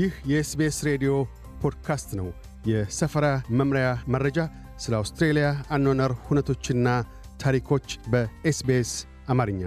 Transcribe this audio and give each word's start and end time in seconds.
ይህ 0.00 0.12
የ 0.30 0.48
SBS 0.48 0.76
ሬዲዮ 0.86 1.12
ፖድካስት 1.62 2.10
ነው። 2.18 2.28
የሰፈራ 2.66 3.26
መምሪያ 3.58 3.86
መረጃ፣ 4.08 4.38
ስለ 4.78 4.92
አውስትሬልያ 4.98 5.46
አኗኗር 5.70 6.12
ሁነቶችና 6.26 6.88
ታሪኮች 7.40 7.86
በ 8.12 8.43
SBS 8.43 8.90
አማርኛ። 9.28 9.62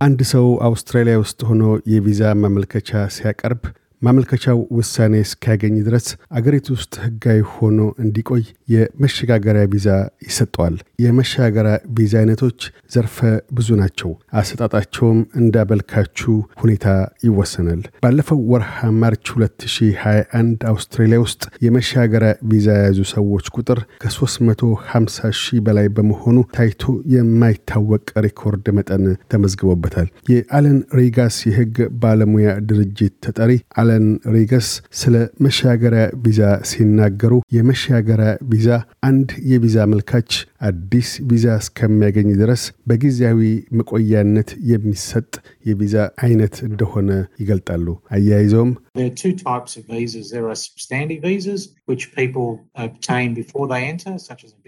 አንድ 0.00 0.20
ሰው 0.32 0.46
አውስትራሊያ 0.68 1.16
ውስጥ 1.22 1.40
ሆኖ 1.50 1.62
የቪዛ 1.92 2.32
ማመልከቻ 2.34 2.90
ሲያቀርብ 3.16 3.62
ማመልከቻው 4.02 4.58
ውሳኔ 4.76 5.14
እስኪያገኝ 5.22 5.76
ድረስ 5.86 6.06
አገሪቱ 6.36 6.66
ውስጥ 6.76 6.94
ሕጋዊ 7.04 7.38
ሆኖ 7.52 7.78
እንዲቆይ 8.02 8.42
የመሸጋገሪያ 8.72 9.62
ቪዛ 9.72 9.88
ይሰጠዋል። 10.26 10.74
የመሻገሪያ 11.04 11.74
ቪዛ 11.96 12.14
አይነቶች 12.20 12.60
ዘርፈ 12.94 13.16
ብዙ 13.56 13.68
ናቸው። 13.80 14.10
አሰጣጣቸውም 14.40 15.20
እንደ 15.40 15.68
አመልካቹ 15.68 16.18
ሁኔታ 16.62 16.84
ይወሰናል። 17.26 17.82
ባለፈው 18.04 18.40
ወርሃ 18.52 18.74
March 19.00 19.24
2021 19.34 20.68
አውስትራሊያ 20.72 21.20
ውስጥ 21.24 21.42
የመሻገሪያ 21.66 22.32
ቪዛ 22.50 22.68
የያዙ 22.76 23.00
ሰዎች 23.14 23.48
ቁጥር 23.56 23.80
ከ350 24.02 25.32
ሺህ 25.40 25.60
በላይ 25.66 25.88
በመሆኑ 25.96 26.38
ታይቶ 26.56 26.82
የማይታወቅ 27.14 28.06
record 28.26 28.66
መጠን 28.76 29.04
ተመዝግቦበታል። 29.32 30.08
የአለን 30.30 30.78
ሪጋስ 30.98 31.38
የሕግ 31.48 31.74
ባለሙያ 32.02 32.48
ድርጅት 32.68 33.14
ተጠሪ 33.26 33.52
አለን 33.86 34.06
ሪገስ 34.34 34.68
ስለ 35.00 35.14
መሻገሪያ 35.44 36.04
ቪዛ 36.24 36.40
ሲናገሩ 36.70 37.34
የመሻገሪያ 37.56 38.30
ቪዛ 38.52 38.68
አንድ 39.08 39.28
የቪዛ 39.50 39.76
አመልካች 39.84 40.30
አዲስ 40.60 41.10
ቪዛ 41.28 41.46
እስከሚያገኝ 41.60 42.28
ድረስ 42.40 42.62
በጊዜያዊ 42.88 43.40
መቆያነት 43.78 44.50
የሚሰጥ 44.70 45.30
የቪዛ 45.66 45.94
አይነት 46.24 46.54
እንደሆነ 46.68 47.10
ይገልጣሉ። 47.40 47.86
አያይዘውም 48.16 48.72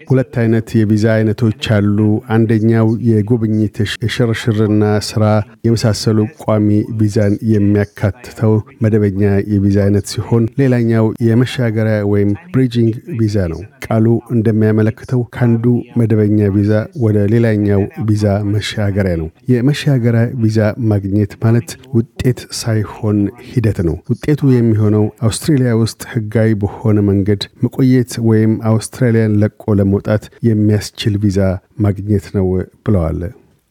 ሁለት 0.09 0.33
አይነት 0.41 0.67
የቪዛ 0.79 1.05
አይነቶች 1.15 1.63
አሉ። 1.75 1.97
አንደኛው 2.35 2.87
የጉብኝት 3.09 3.77
የሽርሽርና 4.03 4.83
ስራ 5.09 5.23
የመሳሰሉ 5.65 6.17
ቋሚ 6.43 6.69
ቪዛን 6.99 7.33
የሚያካትተው 7.53 8.53
መደበኛ 8.83 9.23
የቪዛ 9.53 9.77
አይነት 9.85 10.07
ሲሆን 10.13 10.45
ሌላኛው 10.61 11.07
የመሻገሪያ 11.27 11.97
ወይም 12.13 12.31
bridging 12.53 12.93
visa 13.19 13.37
ነው። 13.53 13.61
ቃሉ 13.85 14.05
እንደሚያመለክተው 14.35 15.21
ከአንዱ 15.33 15.65
መደበኛ 15.99 16.49
ቪዛ 16.55 16.71
ወደ 17.03 17.17
ሌላኛው 17.33 17.81
ቪዛ 18.09 18.25
መሻገሪያ 18.53 19.15
ነው። 19.21 19.27
የመሻገሪያ 19.51 20.23
ቪዛ 20.43 20.59
ማግኘት 20.91 21.31
ማለት 21.43 21.69
ውጤት 21.97 22.39
ሳይሆን 22.61 23.19
ሂደት 23.49 23.79
ነው። 23.87 23.97
ውጤቱ 24.13 24.51
የሚሆነው 24.53 25.05
አውስትሬሊያ 25.27 25.73
ውስጥ 25.81 26.01
ህጋዊ 26.13 26.49
በሆነ 26.61 26.99
መንገድ 27.09 27.43
መቆየት 27.65 28.13
ወይም 28.29 28.53
አውስትራሊያን 28.71 29.37
ለቆ 29.43 29.75
ለመውጣት 29.79 30.25
የሚያስችል 30.49 31.15
ቪዛ 31.23 31.39
ማግኘት 31.85 32.27
ነው 32.37 32.47
ብለዋል። 32.85 33.21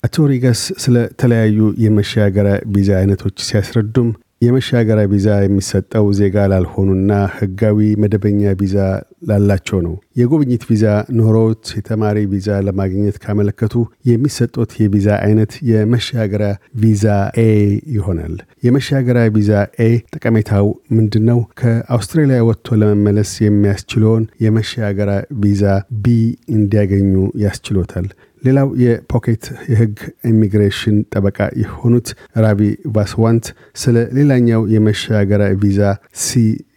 አቶ 0.05 0.17
ሪገስ 0.31 0.61
ስለ 0.83 0.97
ተለያዩ 1.21 1.57
የመሻገሪያ 1.85 2.57
ቪዛ 2.75 2.91
አይነቶች 2.99 3.37
ሲያስረዱም 3.47 4.11
የመሻገሪያ 4.43 5.07
ቪዛ 5.13 5.29
የሚሰጠው 5.43 6.07
ዜጋ 6.19 6.37
ላልሆኑና 6.51 7.11
ህጋዊ 7.37 7.79
መደበኛ 8.03 8.53
ቪዛ 8.61 8.77
ላላቸው 9.23 9.79
ነው። 9.87 9.95
የጉብኝት 10.19 10.63
ቪዛ 10.69 10.85
ኖሮት 11.19 11.65
የተማሪ 11.79 12.19
ቪዛ 12.33 12.59
ለማግኘት 12.67 13.17
ካመለከቱ 13.23 13.75
የሚሰጡት 14.09 14.71
የቪዛ 14.83 15.09
አይነት 15.25 15.53
የመሻገሪያ 15.71 16.51
ቪዛ 16.81 17.07
A 17.39 17.49
ይሆናል። 17.95 18.35
የመሻገሪያ 18.67 19.25
ቪዛ 19.37 19.53
A 19.81 19.91
ጠቀሜታው 20.15 20.67
ምንድን 20.93 21.25
ነው? 21.31 21.41
ከአውስትራሊያ 21.61 22.41
ወጥቶ 22.49 22.77
ለመመለስ 22.81 23.33
የሚያስችለውን 23.45 24.25
የመሻገሪያ 24.45 25.17
ቪዛ 25.41 25.65
B 26.03 26.17
እንዲያገኙ 26.51 27.13
ያስችሎታል። 27.45 28.09
ሌላው 28.43 28.69
የፖኬት 28.83 29.45
የህግ 29.71 29.97
ኢሚግሬሽን 30.31 30.97
ጠበቃ 31.13 31.49
የሆኑት 31.63 32.09
ራቢ 32.45 32.61
ቫስዋኒ 32.97 33.47
ስለ 33.83 33.97
ሌላኛው 34.19 34.63
የመሻገሪያ 34.75 35.51
ቪዛ 35.63 35.81
C 36.23 36.31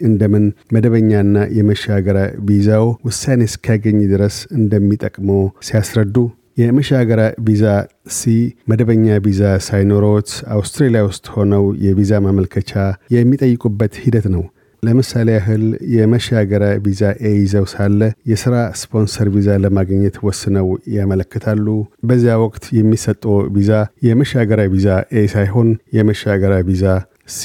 እንደምን 0.08 0.46
መደበኛና 0.76 1.36
የመሻገሪያ 1.58 2.28
ቪዛው 2.50 2.86
ውሳኔ 3.08 3.42
እስኪያገኝ 3.50 4.00
ድረስ 4.14 4.38
እንደሚጠቅመው 4.60 5.44
ሲያስረዱ 5.68 6.16
የመሻገሪያ 6.58 7.28
ቪዛ 7.46 7.66
C 8.14 8.22
መደበኛ 8.72 9.18
ቪዛ 9.26 9.44
ሳይኖሮት 9.68 10.32
አውስትሬሊያ 10.56 11.02
ውስጥ 11.08 11.26
ሆነው 11.36 11.64
የቪዛ 11.86 12.20
ማመልከቻ 12.26 12.72
የሚጠይቁበት 13.16 13.94
ሂደት 14.04 14.28
ነው። 14.36 14.44
ለምሳሌ 14.84 15.28
ያህል 15.36 15.64
የመሻገሪያ 15.96 16.72
ቪዛ 16.86 17.02
A 17.24 17.32
ይዘው 17.36 17.66
ሳለ 17.72 18.00
የሥራ 18.32 18.54
ስፖንሰር 18.82 19.28
ቪዛ 19.36 19.58
ለማግኘት 19.64 20.16
ወስነው 20.28 20.68
ያመለክታሉ። 20.96 21.66
በዚያ 22.08 22.36
ወቅት 22.44 22.66
የሚሰጠው 22.78 23.36
ቪዛ 23.56 23.72
የመሻገሪያ 24.08 24.68
ቪዛ 24.74 24.88
A 25.14 25.24
ሳይሆን 25.34 25.70
የመሻገሪያ 25.98 26.60
ቪዛ 26.70 26.86
C 27.32 27.42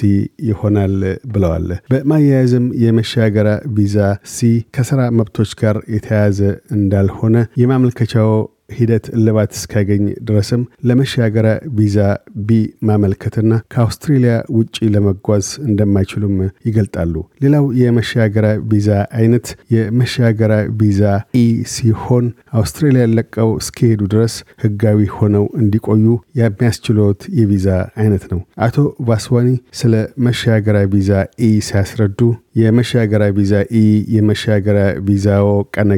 ይሆናል 0.48 0.94
ብለዋል። 1.32 1.66
በማያያዝም 1.90 2.66
የመሻገሪያ 2.84 3.56
ቪዛ 3.76 3.98
C 4.30 4.40
ከሥራ 4.76 5.00
መብቶች 5.18 5.50
ጋር 5.60 5.76
የተያያዘ 5.94 6.40
እንዳልሆነ 6.76 7.34
የማመልከቻው 7.62 8.30
ሂደት 8.68 9.04
እልባት 9.16 9.50
እስካገኝ 9.56 10.04
ድረስም 10.28 10.62
ለመሻገሪያ 10.88 11.54
ቪዛ 11.78 11.98
B 12.46 12.58
ማመልከትና 12.88 13.52
ከአውስትሬሊያ 13.72 14.34
ውጪ 14.56 14.76
ለመጓዝ 14.94 15.46
እንደማይችሉም 15.66 16.36
ይገልጣሉ። 16.68 17.14
ሌላው 17.44 17.66
የመሻገሪያ 17.80 18.52
ቪዛ 18.70 18.90
አይነት 19.18 19.46
የመሻገሪያ 19.76 20.60
ቪዛ 20.80 21.02
E 21.36 21.44
ሲሆን 21.74 22.26
አውስትሬሊያን 22.60 23.14
ለቀው 23.18 23.50
እስኪሄዱ 23.60 24.02
ድረስ 24.12 24.34
ህጋዊ 24.64 25.00
ሆነው 25.16 25.46
እንዲቆዩ 25.60 26.04
የሚያስችሎት 26.40 27.20
የቪዛ 27.38 27.68
አይነት 28.00 28.24
ነው። 28.32 28.40
አቶ 28.66 28.76
ቫስዋኒ 29.08 29.48
ስለ 29.80 29.94
መሻገሪያ 30.26 30.84
ቪዛ 30.92 31.12
E 31.40 31.52
ሲያስረዱ 31.66 32.20
የመሻገሪያ 32.56 33.28
ቪዛ 33.36 33.52
E 33.74 33.82
የመሻገሪያ 34.14 34.86
ቪዛዎ 35.08 35.46
ቀን 35.74 35.90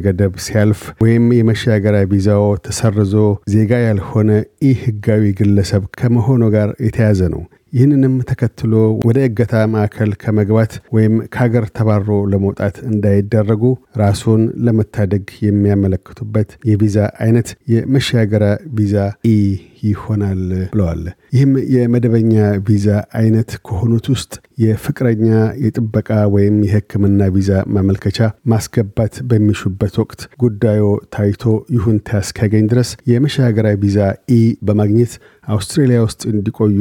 ሲያልፍ 0.46 0.80
ወይም 1.04 1.26
የመሻገሪያ 1.38 2.02
ቪዛዎ 2.12 2.44
ተሰርዞ 2.66 3.14
ዜጋ 3.52 3.72
ያልሆነ 3.84 4.30
ኢህጋዊ 4.62 5.24
ግለሰብ 5.40 5.84
ከመሆኑ 6.00 6.42
ጋር 6.56 6.70
የተያያዘ 6.86 7.20
ነው። 7.34 7.42
ይህንንም 7.72 8.14
ተከትሎ 8.28 8.72
ወደ 9.08 9.18
እገታ 9.28 9.54
ማዕከል 9.72 10.12
ከመግባት 10.22 10.72
ወይም 10.96 11.14
ከሀገር 11.32 11.64
ተባሮ 11.78 12.08
ለመውጣት 12.32 12.76
እንዳይደረጉ 12.90 13.62
ራስዎን 14.00 14.44
ለመታደግ 14.66 15.24
የሚያመለክቱበት 15.46 16.36
የቪዛ 16.70 16.96
አይነት 17.24 17.48
የመሻገሪያ 17.72 18.52
ቪዛ 18.78 18.96
E 19.28 19.36
ይሆናል 19.84 20.40
ብለዋል። 20.72 21.02
ይህም 21.34 21.52
የመደበኛ 21.74 22.34
ቪዛ 22.68 22.86
አይነት 23.20 23.50
ከሆኑት 23.66 24.06
ውስጥ 24.12 24.32
የፍቅረኛ 24.62 25.26
የጥበቃ 25.64 26.08
ወይም 26.34 26.56
የሕክምና 26.66 27.28
ቪዛ 27.34 27.60
ማመልከቻ 27.74 28.18
ማስገባት 28.52 29.14
በሚሹበት 29.30 29.94
ወቅት 30.02 30.22
ጉዳዩ 30.42 30.82
ታይቶ 31.14 31.44
ይሁንታ 31.76 32.18
እስኪያገኝ 32.24 32.64
ድረስ 32.72 32.90
የመሻገሪያ 33.12 33.74
ቪዛ 33.84 33.98
E 34.30 34.40
በማግኘት 34.68 35.12
አውስትሬሊያ 35.48 35.98
ውስጥ 36.06 36.22
እንዲቆዩ 36.30 36.78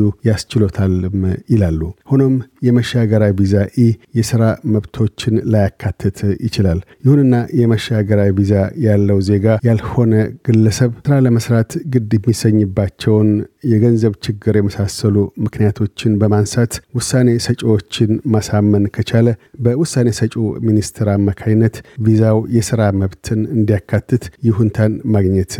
ያስችሎታልም 0.77 1.19
ይላሉ። 1.51 1.81
ሆኖም 2.09 2.33
የመሻገሪያ 2.67 3.29
ቪዛ 3.39 3.53
E 3.77 3.85
የሥራ 4.17 4.43
መብቶችን 4.73 5.35
ላያካትት 5.51 6.17
ይችላል። 6.45 6.79
ይሁንና 7.05 7.35
የመሻገሪያ 7.59 8.25
ቪዛ 8.39 8.53
ያለው 8.85 9.19
ዜጋ 9.29 9.45
ያልሆነ 9.67 10.13
ግለሰብ 10.47 10.91
ስራ 11.01 11.17
ለመስራት 11.25 11.71
ግድ 11.93 12.11
የሚሰኝባቸውን 12.17 13.29
የገንዘብ 13.71 14.13
ችግር 14.25 14.55
የመሳሰሉ 14.57 15.15
ምክንያቶችን 15.45 16.17
በማንሳት 16.19 16.73
ውሳኔ 16.97 17.29
ሰጪዎችን 17.47 18.11
ማሳመን 18.33 18.85
ከቻለ 18.95 19.27
በውሳኔ 19.63 20.07
ሰጪው 20.19 20.45
ሚኒስትር 20.67 21.09
አማካኝነት 21.15 21.75
ቪዛው 22.05 22.39
የሥራ 22.57 22.81
መብትን 23.01 23.41
እንዲያካትት 23.57 24.23
ይሁንታን 24.47 24.93
ማግኘት 25.15 25.53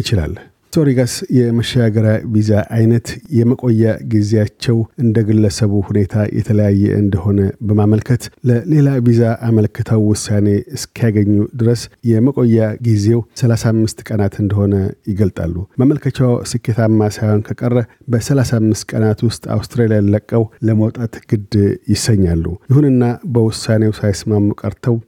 ይችላል። 0.00 0.32
ቶሪጋስ 0.72 1.12
የመሻገሪያ 1.36 2.14
ቪዛ 2.32 2.50
አይነት 2.76 3.06
የመቆያ 3.36 3.84
ጊዜያቸው 4.12 4.76
እንደ 5.02 5.16
ግለሰቡ 5.28 5.72
ሁኔታ 5.88 6.24
የተለያየ 6.38 6.82
እንደሆነ 6.98 7.38
በማመልከት 7.68 8.22
ለሌላ 8.48 8.88
ቪዛ 9.06 9.22
አመልክተው 9.48 10.02
ውሳኔ 10.10 10.46
እስኪያገኙ 10.76 11.30
ድረስ 11.60 11.82
የመቆያ 12.10 12.58
ጊዜው 12.86 13.20
35 13.42 14.04
ቀናት 14.08 14.36
እንደሆነ 14.42 14.74
ይገልጣሉ። 15.12 15.54
ማመልከቻው 15.80 16.34
ስኬታማ 16.52 17.08
ሳይሆን 17.16 17.44
ከቀረ 17.48 17.74
በ35 18.12 18.86
ቀናት 18.92 19.22
ውስጥ 19.28 19.44
አውስትራሊያን 19.56 20.10
ለቀው 20.14 20.44
ለመውጣት 20.68 21.16
ግድ 21.32 21.54
ይሰኛሉ። 21.92 22.44
ይሁንና 22.70 23.02
በውሳኔው 23.34 23.94
ሳይስማሙ 23.98 24.48
ቀርተው 24.62 24.98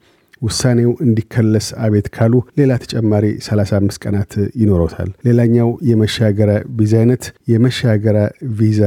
ውሳኔው 0.43 0.91
እንዲከለስ 1.05 1.67
አቤት 1.85 2.07
ካሉ 2.15 2.35
ሌላ 2.61 2.73
ተጨማሪ 2.85 3.27
35 3.47 4.03
ቀናት 4.05 4.33
ይኖሮታል። 4.61 5.11
ሌላኛው 5.29 5.71
የመሻገሪያ 5.91 6.59
ቪዛ 6.79 6.95
አይነት 7.03 7.25
የመሻገሪያ 7.53 8.25
ቪዛ 8.59 8.83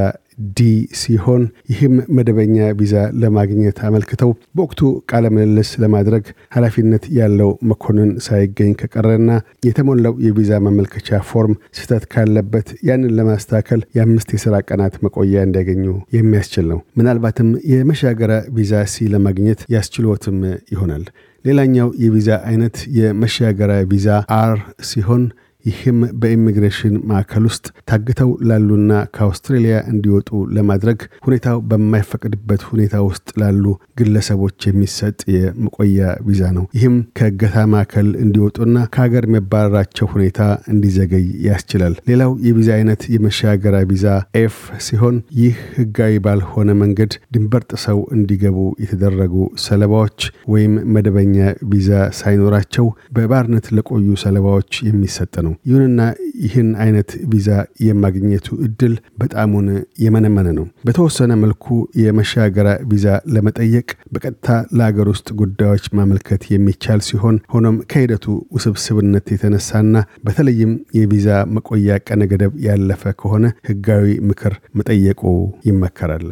D 0.57 0.61
ሲሆን 0.99 1.41
ይህም 1.71 1.95
መደበኛ 2.17 2.57
ቪዛ 2.79 2.93
ለማግኘት 3.21 3.77
አመልክተው 3.87 4.31
በወቅቱ 4.55 4.81
ቃለ 5.11 5.25
ምልልስ 5.35 5.71
ለማድረግ 5.83 6.23
ኃላፊነት 6.55 7.05
ያለው 7.17 7.51
መኮንን 7.69 8.11
ሳይገኝ 8.25 8.71
ከቀረና 8.81 9.29
የተሞላው 9.67 10.15
የቪዛ 10.25 10.61
ማመልከቻ 10.65 11.21
ፎርም 11.29 11.55
ስህተት 11.77 12.05
ካለበት 12.13 12.69
ያንን 12.89 13.15
ለማስተካከል 13.19 13.83
የአምስት 13.97 14.31
የሥራ 14.35 14.55
ቀናት 14.69 14.95
መቆያ 15.05 15.45
እንዲያገኙ 15.47 15.85
የሚያስችል 16.17 16.67
ነው። 16.71 16.81
ምናልባትም 16.99 17.51
የመሻገሪያ 17.73 18.39
ቪዛ 18.57 18.83
C 18.93 19.07
ለማግኘት 19.13 19.61
ያስችሎትም 19.75 20.39
ይሆናል። 20.73 21.05
ሌላኛው 21.45 21.87
የቪዛ 22.03 22.29
አይነት 22.49 22.75
የመሻገሪያ 22.97 23.79
ቪዛ 23.91 24.09
R 24.37 24.53
ሲሆን 24.89 25.23
ይህም 25.65 25.99
በኢሚግሬሽን 26.21 26.95
ማዕከል 27.09 27.43
ውስጥ 27.49 27.65
ታግተው 27.89 28.31
ላሉና 28.49 28.93
ከአውስትሬሊያ 29.15 29.75
እንዲወጡ 29.91 30.29
ለማድረግ 30.55 30.97
ሁኔታው 31.25 31.57
በማይፈቅድበት 31.69 32.61
ሁኔታ 32.69 32.95
ውስጥ 33.05 33.27
ላሉ 33.41 33.63
ግለሰቦች 33.99 34.57
የሚሰጥ 34.69 35.17
የመቆያ 35.35 35.99
ቪዛ 36.27 36.43
ነው። 36.57 36.65
ይህም 36.77 36.95
ከእገታ 37.19 37.65
ማዕከል 37.73 38.09
እንዲወጡና 38.23 38.77
ከሀገር 38.95 39.27
መባረራቸው 39.35 40.09
ሁኔታ 40.13 40.39
እንዲዘገይ 40.73 41.25
ያስችላል። 41.47 41.95
ሌላው 42.09 42.33
የቪዛ 42.47 42.69
አይነት 42.77 43.01
የመሻገሪያ 43.15 43.83
ቪዛ 43.91 44.07
F 44.41 44.57
ሲሆን 44.87 45.15
ይህ 45.39 45.55
ህጋዊ 45.77 46.13
ባልሆነ 46.25 46.69
መንገድ 46.83 47.11
ድንበር 47.33 47.63
ጥሰው 47.71 47.99
እንዲገቡ 48.15 48.57
የተደረጉ 48.83 49.35
ሰለባዎች 49.63 50.19
ወይም 50.53 50.75
መደበኛ 50.95 51.37
ቪዛ 51.71 51.89
ሳይኖራቸው 52.19 52.85
በባርነት 53.15 53.65
ለቆዩ 53.77 53.91
ሰለባዎች 54.23 54.71
የሚሰጥ 54.87 55.33
ነው። 55.43 55.52
ይሁንና 55.65 56.01
ይህን 56.43 56.69
አይነት 56.83 57.09
ቪዛ 57.31 57.49
የማግኘቱ 57.85 58.47
እድል 58.65 58.93
በጣሙን 59.21 59.67
የመነመነ 60.03 60.47
ነው። 60.57 60.65
በተወሰነ 60.87 61.31
መልኩ 61.43 61.65
የመሻገሪያ 62.03 62.75
ቪዛ 62.91 63.05
ለመጠየቅ 63.33 63.87
በቀጥታ 64.13 64.47
ለአገር 64.77 65.09
ውስጥ 65.13 65.27
ጉዳዮች 65.41 65.85
ማመልከት 65.97 66.43
የሚቻል 66.53 67.01
ሲሆን 67.07 67.37
ሆኖም 67.53 67.77
ከሂደቱ 67.91 68.25
ውስብስብነት 68.55 69.27
የተነሳና 69.33 69.95
በተለይም 70.25 70.71
የቪዛ 70.97 71.27
መቆያ 71.55 71.99
ቀነ 72.07 72.23
ገደብ 72.31 72.55
ያለፈ 72.67 73.13
ከሆነ 73.21 73.41
ህጋዊ 73.69 74.07
ምክር 74.29 74.55
መጠየቁ 74.79 75.21
ይመከራል። 75.67 76.27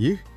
ይህ 0.00 0.16